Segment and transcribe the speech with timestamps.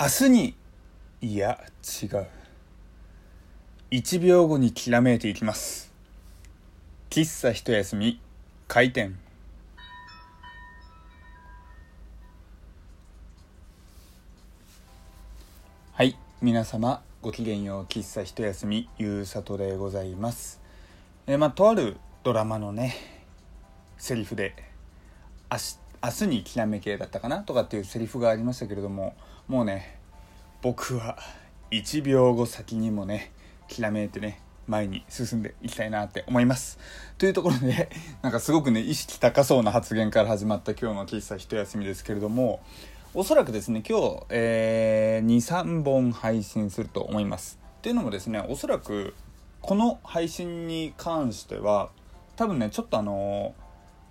[0.00, 0.54] 明日に
[1.20, 2.26] いや違う。
[3.90, 5.92] 1秒後にきらめいていきます。
[7.10, 8.20] 喫茶一休み
[8.68, 9.18] 開店。
[15.94, 20.60] はい皆様ごきげんよう喫茶一休みゆうさとでございます。
[21.26, 22.94] えーまあとあるドラマのね
[23.96, 24.54] セリフで
[25.50, 29.16] 明日明日にきらめけだったかなとかっていうセリフがありましたけれども
[29.48, 29.98] もうね
[30.60, 31.18] 僕は
[31.70, 33.32] 1秒後先にもね
[33.66, 36.78] きらめいてね前に進んでいきたいなって思います。
[37.16, 37.88] というところで
[38.20, 42.60] なんかすごくね意識高そうな発言から始まった今日の喫茶一休みですけれども
[43.14, 47.58] おそらくですね今日、えー、23本配信すると思います。
[47.78, 49.14] っていうのもですねおそらく
[49.62, 51.88] この配信に関しては
[52.36, 53.54] 多分ねちょっとあの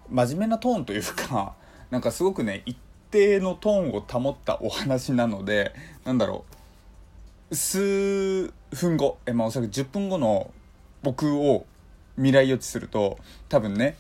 [0.10, 1.54] 真面目なトーンというか
[1.92, 2.76] なんかすごくね一
[3.12, 5.74] 定のトーンを保ったお話なので
[6.06, 7.56] なんだろう。
[7.56, 10.52] 数分後え、まあ、おそらく10分後の
[11.02, 11.66] 僕を
[12.18, 13.18] 未来予知すると
[13.48, 13.96] 多分ね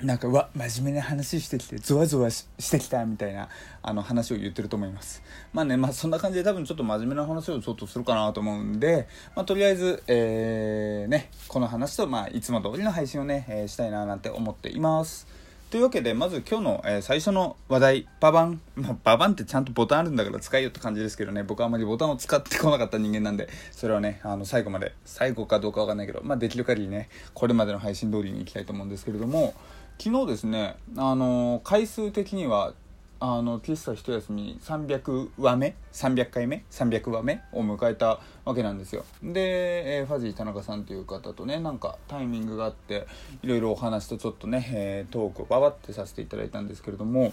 [0.00, 3.48] なんかうわ真面目な話してきてゾワゾワしてきたみたいな
[3.82, 5.24] あの話を言ってると思います。
[5.52, 15.26] まあねまあそんな感じで多分ちょっと真面目な話をちょっとするかなと思うんで、まあ、とりあえず、えー、ねこの話と、まあ、いつも通りの配信をね、えー、したいななんて思っています。
[15.70, 21.42] というわけでまず今日の、えー、最初の話題ババン、 まあ、ババンってちゃんとボタンあるんだから使えよって感じですけどね。
[21.42, 29.52] 僕はあまりボタンを使ってこなかった人間なんでそれはねあの最後まで最後かどうかわかんないけど、まあ、できる限りねこれまでの配信通りにいきたいと思うんですけれども
[29.98, 32.72] 昨日ですねあの回数的には
[33.20, 39.04] あの喫茶一休み300話目300回目300話目を迎えたわけなんですよ。
[39.22, 43.08] で、えー、ファジー田中さんという方とねなんかタイミングがあって
[43.42, 47.32] いろいろお話とちょっとね、えー、トークをばばってさせていただいたんですけれども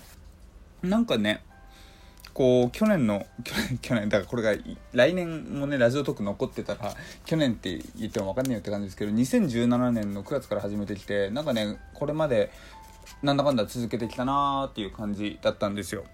[0.81, 1.43] なんかね
[2.33, 4.53] こう去年の 去年去年だからこれが
[4.91, 6.93] 来年もねラジオトーク残ってたら
[7.25, 12.51] 去年って言っても分かんないよって感じですけど2017年の9月から始めてきてなんかねこれまで
[13.23, 16.05] なんだかんだ続けてきたなーっていう感じだったんですよ。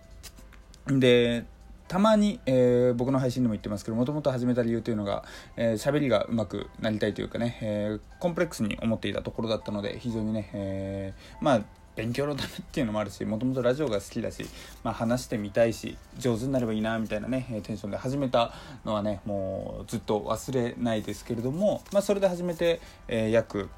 [0.87, 1.45] で
[1.87, 5.25] たまに、えー、僕の配信でも言ってますけどもともと始めた理由というのが
[5.57, 11.61] 喋、えー、りが上手くなりたいというかね、えー、コンプレックスに思っていたところだったので非常にね、えー、まあ
[11.97, 14.45] 勉強のためっていうのもあるしもともとラジオが好きだし、
[14.83, 18.53] まあ、話してみたいし上手になればいいなみたいなねテンションで始めた
[18.85, 23.69] のはねもうずっと忘れないですけれども、まあ、それで始めて、えー、約、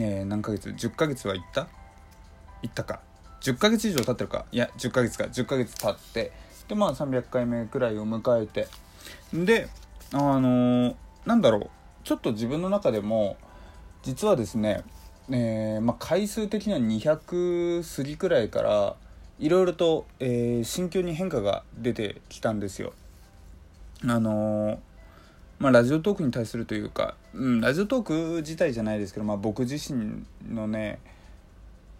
[0.00, 1.68] えー、何ヶ月10ヶ月はいった
[2.64, 3.00] いったか。
[3.40, 4.46] 10ヶ月以上経ってるか。
[4.50, 5.24] いや10ヶ月か。
[5.24, 6.32] 10ヶ月経って。
[6.68, 8.68] でまあ300回目くらいを迎えて。
[9.32, 9.68] で
[10.12, 10.94] あのー、
[11.26, 11.70] なんだろう。
[12.04, 13.36] ちょっと自分の中でも
[14.02, 14.84] 実はですね
[15.30, 18.96] えー、まあ、回数的には200過ぎくらいから
[19.38, 22.92] いろいろと、えー、心境に変化が出てきたんですよ。
[24.06, 24.78] あのー、
[25.58, 30.98] まあ、ラジオトークに対するというか、うん、ラジオトーク自体じゃないですけど、まあ、僕自身のね、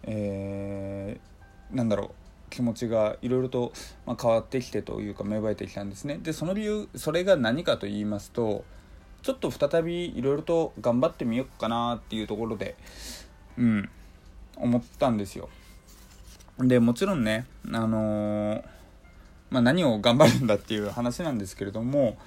[0.05, 2.09] えー、なんだろう
[2.49, 3.73] 気持ちがいろいろと、
[4.05, 6.19] ま、変わってきてというか芽生えてきたんですね。
[6.21, 8.63] でその理由それが何かと言いますと
[9.25, 12.75] ちょっと再びいろいろと頑張ってみようかなっていうところで
[13.57, 13.89] うん
[14.55, 15.49] 思ったんですよ
[16.59, 18.63] でもちろんねあのー、
[19.49, 22.17] まあ、何を頑張るんだっていう話なんですけれども、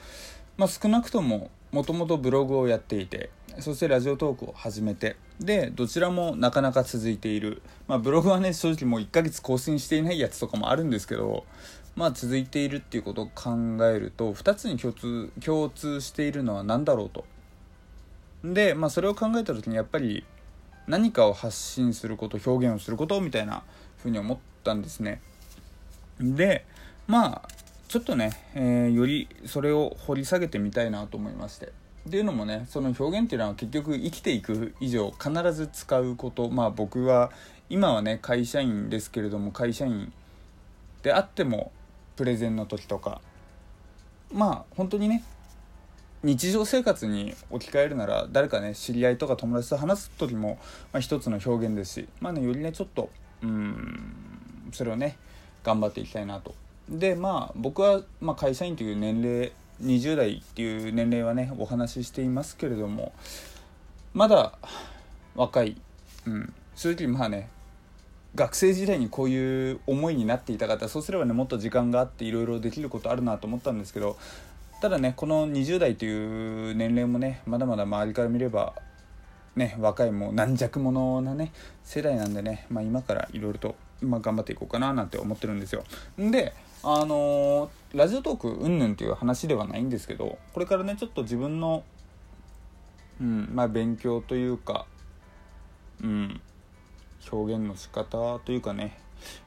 [0.57, 3.31] まあ、少なくとももともとブログをやっていて
[3.61, 11.45] そしてラジオトークを始めてでどちらもなかなか続いている、まあ、ブログはね正直もう1ヶ月更新していないやつとかもあるんですけど
[11.97, 13.51] まあ続いているっていうことを考
[13.87, 17.25] えると2つに共通共通しているのは何だろうと。
[18.45, 20.25] で、まあ、それを考えた時にやっぱり
[20.87, 23.65] 何かを発信すること表現をすることみたいな
[24.01, 25.21] ふうに思ったんですね。
[26.21, 26.65] で
[27.09, 27.49] まあ
[27.89, 31.73] ちょっとね、えー、よりそれを掘り下げてみたいなと思いまして。
[32.07, 37.31] っていうのもねその表現っていうのは結局生きていく以上必ず使うことまあ僕は
[37.69, 40.13] 今はね会社員ですけれども会社員
[41.03, 41.71] であっても
[42.17, 43.21] プレゼンの時とか
[44.33, 45.23] まあ本当にね
[46.23, 50.59] 日常生活に置き換えるなら誰かね知り合いとか友達と話す時も、
[50.93, 53.11] まあ、一つの表現ですしまあねよりねちょっと
[53.43, 55.19] うんそれをね
[55.63, 56.55] 頑張っていきたいなと
[56.89, 59.53] でまあ僕は、まあ、会社員という年齢
[59.83, 63.13] 20代っていう年齢はねお話ししていますけれども
[64.15, 64.53] まだ
[65.35, 65.77] 若い、
[66.27, 67.49] うん、正直まあね
[68.35, 74.17] 学生時代にこういう思いになっていた方そうすればねもっと時間があっていろいろできることあるなと思ったんですけど
[74.81, 78.75] ただねこの20代という年齢もねまだまだ周りから見れば
[79.57, 81.53] ね若いもう軟弱者なね
[81.85, 85.85] 世代なんでね、まあ、今からいろいろと、まあ、頑張っていこうかななんて思ってるんですよ。
[86.17, 86.53] で
[86.83, 91.85] あのー、ラジオトークうんぬんっていう話ではないんですけどこれからねちょっと自分の
[93.21, 94.87] うんまあ勉強というか
[96.03, 96.41] うん
[97.31, 98.99] 表現の仕方というかね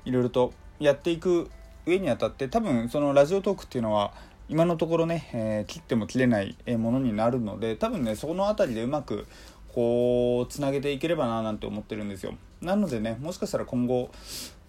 [0.05, 1.49] いろいろとやっていく
[1.85, 4.13] 上にあたって多分そのラジオトークっていうのは
[4.49, 9.25] 今のところね、えー、切っても切れないものになるので多分ねその辺りでうまく
[9.73, 12.33] こうつなげていければななんて思ってるんですよ。
[12.61, 14.11] なのでねもしかしたら今後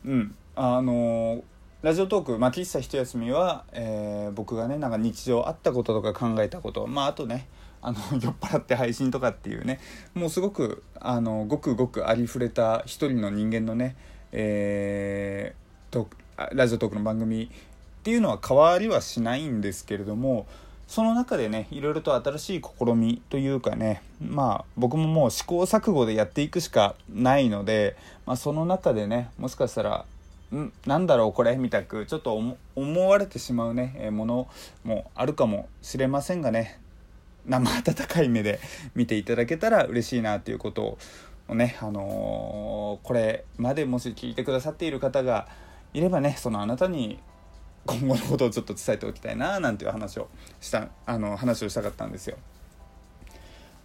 [0.05, 1.43] うんあのー、
[1.83, 7.49] ラジオトーク、まあ、喫茶一休みは、えー、僕がねなんか日常あったこととか考えたことまああとね
[7.81, 9.81] あの 酔っ払って配信とかっていうね
[10.15, 13.97] もうすごくあのごくごくありふれた一人の人間のね、
[14.31, 16.09] えー、と
[16.53, 17.49] ラジオトークの番組っ
[18.05, 20.47] ていうのは変わりはしないんですけれども
[20.87, 30.05] その中でねいろいろと新しい試みというかねまあ僕ももう試行錯誤でやっていくしかないので、まあ、その中でねもしかしたら
[30.57, 32.41] んなんだろうこれみたくちょっと
[32.75, 34.49] 思われてしまうね、えもの
[34.85, 36.79] もあるかもしれませんがね
[37.47, 38.61] 生温かい目で
[38.95, 40.99] 見ていただけたら嬉しいなということ
[41.49, 45.49] をね、あのー、これまでもし聞いてくださっている方が
[45.93, 47.19] いればねそのあなたに
[47.87, 50.29] 今後のことをちょっと伝えておきたいななんていう話を
[50.61, 52.37] したあの話をしたかったんですよ。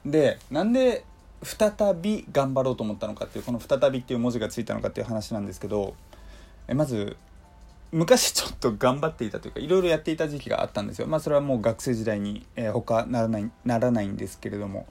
[0.05, 1.03] でなんで
[1.43, 5.95] 再び頑張ろうと思ったのかっていうこの「再び」っていう文字がついたのかっていう話なんですけど
[6.67, 7.17] えまず
[7.91, 11.07] 昔ちょっと頑張っていたというかいろいろやっていた時期があったんですよ。
[11.07, 14.87] まあそれはもう学生時代に、えー、他ならないならないんですけれども。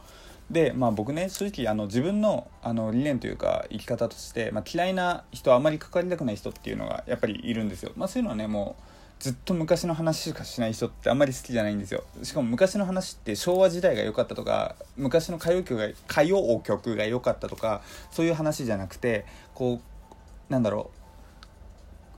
[0.51, 7.93] でまあ僕ね正直あの自分のあの理念というか生き方として、まあ、嫌いな人あまり関わりたくない人っていうのがやっぱりいるんですよ。
[7.97, 8.83] まあそういうのはねもう
[9.19, 12.05] ずっと昔の話しかしない人ってあんまり好きじゃないんですよ。
[12.23, 19.81] しかも昔の話って昭和時代が良かったとか昔の歌謡曲が歌謡曲が良かったとかそういう話じゃなくてこ
[20.49, 21.06] うなんだろう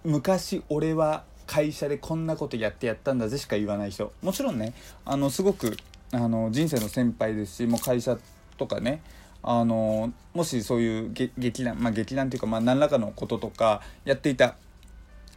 [0.04, 4.12] 昔俺は会社でこんなことやってやったんだぜしか言わない人。
[4.22, 4.74] もちろんね
[5.04, 5.76] あのすごく
[6.12, 8.18] あの人生の先輩ですしもう会社
[8.56, 9.02] とかね
[9.42, 14.56] あのもしそういう劇団まあ劇団というか、まあ、何らかのこととかやっていた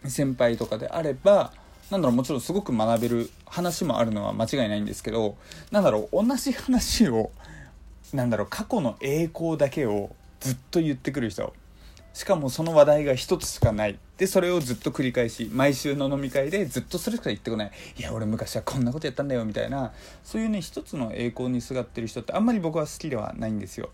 [0.05, 1.53] 先輩とかであれば
[1.89, 5.37] なんだろうもちろんすごく学べる話もあるのは間違いないんですけど
[5.71, 7.31] なんだろう同じ話を
[8.13, 11.53] なんだろう過去の栄光だけをずっと言ってくる人。
[12.13, 13.97] しかもその話題が一つしかない。
[14.17, 17.71] でそれをずっと繰り返し毎週の飲み会でずっとそれしか言ってこない。
[17.97, 19.93] いや俺昔はこんなことやったんだよみたいな。
[20.23, 23.89] そういうね一つの栄光にすがってる人ってあんまり僕は好きではないんですよ。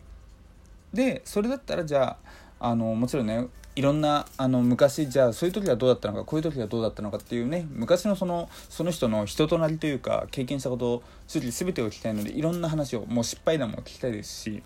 [0.93, 2.17] でそれだったらじゃ
[2.59, 14.63] ああのもちろんねいろんなあの昔じゃあそういう時はどうだったのかこういう時はどうだったのかっていうね昔のそのその人の人となりというか経験したことを正直全てを聞きたいのでいろんな話をもう失敗談も聞きたいですし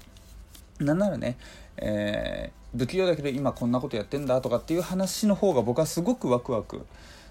[0.79, 1.37] なんならね、
[1.75, 6.85] えー、不器用だけど今こんなことやってんだとかっていう話の方が僕はすごくワクワク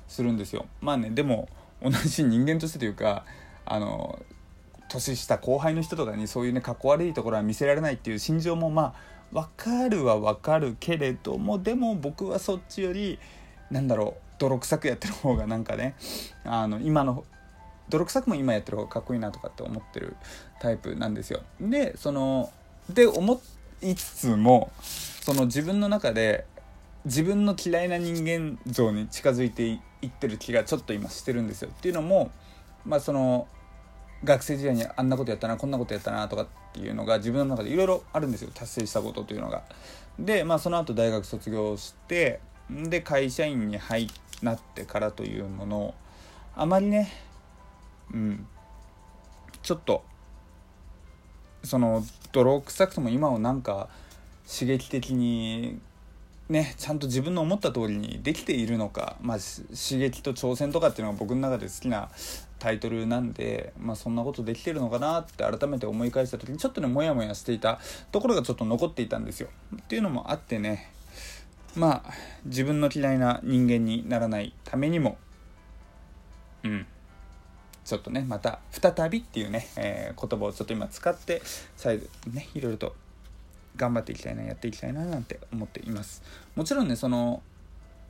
[0.09, 0.67] するんですよ。
[0.81, 1.49] まあねでも
[1.83, 3.25] 同じ人間としてというか
[3.65, 4.19] あの
[4.89, 8.95] 年下後輩の人とかにそういうねかっこ悪いところは見せられないっていう心情もまあ
[9.33, 13.19] 分かるは分かるけれどもでも僕はそっちより
[13.71, 15.95] なんだろう泥臭くやってる方がなんかね
[16.45, 17.25] あの今の
[17.89, 20.17] 泥臭くも今やってる方がかっこいいなとかって思ってる
[20.61, 21.43] タイプなんですよ。
[21.61, 22.51] でその
[22.89, 23.41] で思
[23.83, 24.71] いつつも
[25.21, 26.47] その自分の中で
[27.05, 31.71] 自分の嫌いな人間像に近づいていってる気がちょっと今してるんですよ。
[31.73, 32.31] っていうのも
[32.85, 33.49] まあその
[34.23, 39.63] 学生時代にあんなことやったなこんなことやったなとかっていうのが自分の中でいろいろあるんですよ達成したことというのが。
[40.19, 44.09] でまあその後大学卒業してで会社員に入
[44.43, 45.95] なってからというものを
[46.55, 47.11] あまりね
[48.13, 48.47] うん
[49.63, 50.05] ちょっと
[51.65, 53.89] その泥臭くとも今をなんか
[54.47, 55.79] 刺激的に
[56.49, 62.09] ねちゃんと自分の思った通りにできているのか、まあ、刺激と挑戦とかっていうのが僕の中で好きな
[62.59, 67.79] タイトルなんで、まあ、そんなことできてるのかなって改めて思い返した時にちょっとねモヤモヤしていた
[68.13, 69.49] ところがちょっと残っていたんですよ。
[69.77, 70.91] っていうのもあってね
[71.77, 72.13] まあ
[72.45, 75.17] 自分の嫌いな人間にならないためにも
[76.65, 76.87] うん
[77.91, 81.43] ちょっとねまた「再び」っていうね、えー、言葉をちょっと今使って
[81.77, 82.95] 再度ねいろいろと
[83.75, 86.23] 頑張っていきたいなやっていきたいななんて思っています。
[86.55, 87.43] もちろんねその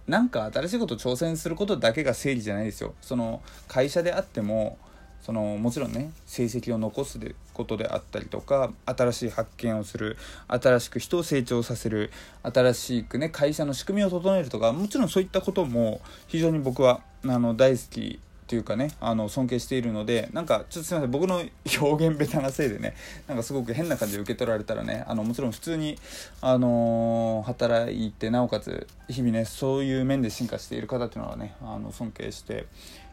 [0.07, 2.95] なんか新しいこと挑戦することだけが正義じゃないですよ。
[3.01, 4.77] その会社であっても
[5.23, 7.19] そのもちろんね成績を残す
[7.55, 10.19] ことであったりとか新しい発見をする
[10.49, 12.11] 新しく人を成長させる
[12.43, 18.19] 新しくね会社の仕組みを整えるとかもちろんそういったことも非常に僕はあの大好き
[18.51, 21.37] っていうかねあの尊敬しているのでなんかちょっとすいません僕の
[21.81, 22.97] 表現ベタなせいでね
[23.29, 25.97] なんかすごく変な感じで受け取られたらねあのもちろん普通に、
[26.41, 32.67] あのー、働いてなおかつ日々ねそういう面で進化している方っていうのはねあの尊敬して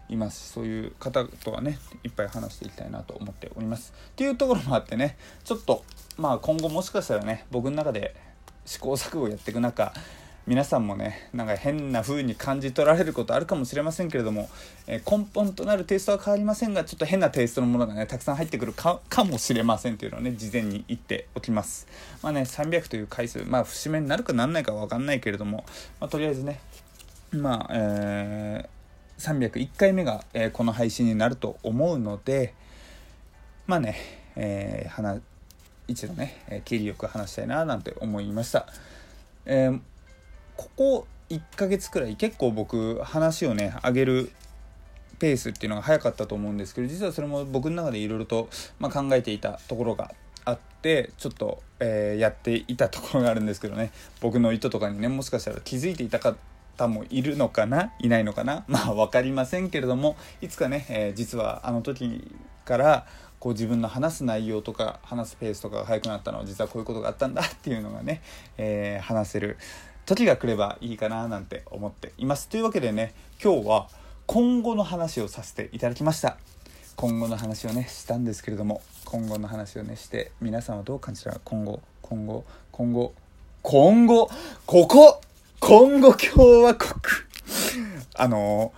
[0.09, 3.93] いますそういう方とはねいっぱい話していきたいなと思っております。
[4.13, 5.83] っていうところもあってねちょっと
[6.17, 8.15] まあ今後もしかしたらね僕の中で
[8.65, 9.93] 試行錯誤やっていく中
[10.47, 14.49] 皆さんもねなんか変な風に感じ取られることあるかもしれませんけれども、
[14.87, 21.85] えー、根本となるテイストは変わりませんがちょっと変なテイストのものがねたくさん入ってくるかもしれませんというのをね事前に言っておきます
[22.23, 25.65] まあね300という回数まあ節目になるかなんないか分かんないけれども、
[25.99, 26.61] まあ、とりあえずね
[27.31, 32.53] まあえー、301回目が、えー、この配信になると思うので
[33.65, 33.97] まあね、
[34.37, 35.21] えー、
[35.89, 38.65] 一度ね、えー、切りよく話したいななんて思いました。
[39.45, 39.81] えー
[40.57, 44.31] ここ1ヶ月くらい結構僕話をね上げる
[45.19, 48.49] ペースっていうのが早かったと思うんですけど実はそれも僕の中でいろいろと、
[48.79, 50.11] まあ、考えていたところが
[50.45, 53.91] あってちょっと、えー、やっていたところがあるんですけどね。
[54.21, 57.91] 僕の意図とかにねもしかしたら気づいていた方もいるのかな？
[57.99, 58.63] いないのかな？
[58.67, 62.31] まあ分かりませんけれどもいつかね、えー、実はあの時
[62.63, 63.05] から
[63.39, 68.21] こう自分の話す内容とか話すペースとかが速くなったのは実はこういうことがあったんだっていうのがね、
[68.57, 69.57] えー、話せる
[70.07, 72.47] 時が来ればいいかななんて思っています。
[72.47, 73.89] というわけでね今日は
[74.25, 76.37] 今後の話をさせていただきました。
[76.95, 83.13] 今後の話をねしたんですけれども今後の話をねして皆さんはどう感じたら今後今後今後
[83.61, 84.31] 今後
[84.65, 85.21] ここ
[85.59, 86.93] 今後共和国
[88.15, 88.71] あの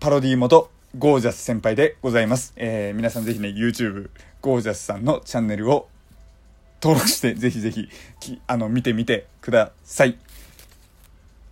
[0.00, 0.68] パロディ元
[0.98, 4.10] ゴージャス先輩でございます、えー、皆さんぜひね YouTube
[4.42, 5.88] ゴージャスさんのチャンネルを
[6.82, 7.88] 登録して ぜひぜひ
[8.20, 10.16] きあの見てみてください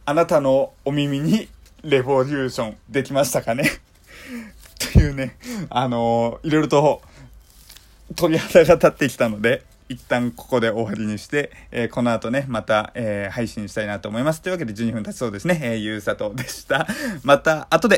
[0.07, 1.49] あなたのお耳に
[1.83, 3.65] レボリューションできましたかね？
[4.93, 5.37] というね
[5.71, 7.03] あのいろいろと
[8.17, 14.41] 鳥肌が立ってきたので一旦ここで終わりにして、えー、この後ね、また、えー、配信したいなと思います。
[14.41, 15.61] というわけで12分経ちそうですね。
[15.63, 16.87] えー、ゆうさとでした。
[17.23, 17.93] また後で